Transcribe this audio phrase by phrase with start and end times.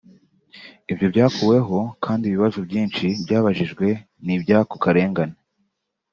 [0.91, 3.85] Ibyo byakuweho kandi ibibazo byinshi byabajijwe
[4.23, 5.37] ni iby’ako karengane